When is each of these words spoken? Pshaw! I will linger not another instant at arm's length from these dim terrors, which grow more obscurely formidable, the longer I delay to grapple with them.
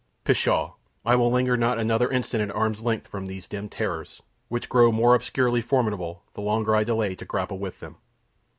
Pshaw! 0.23 0.73
I 1.05 1.13
will 1.13 1.31
linger 1.31 1.55
not 1.55 1.77
another 1.77 2.09
instant 2.09 2.41
at 2.49 2.55
arm's 2.55 2.81
length 2.81 3.07
from 3.07 3.27
these 3.27 3.47
dim 3.47 3.69
terrors, 3.69 4.23
which 4.47 4.67
grow 4.67 4.91
more 4.91 5.13
obscurely 5.13 5.61
formidable, 5.61 6.23
the 6.33 6.41
longer 6.41 6.75
I 6.75 6.83
delay 6.83 7.13
to 7.13 7.23
grapple 7.25 7.59
with 7.59 7.81
them. 7.81 7.97